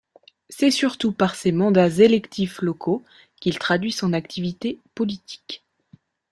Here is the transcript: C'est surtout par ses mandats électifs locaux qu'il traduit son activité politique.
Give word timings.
C'est 0.49 0.71
surtout 0.71 1.11
par 1.11 1.35
ses 1.35 1.51
mandats 1.51 1.91
électifs 1.99 2.63
locaux 2.63 3.03
qu'il 3.39 3.59
traduit 3.59 3.91
son 3.91 4.13
activité 4.13 4.79
politique. 4.95 5.63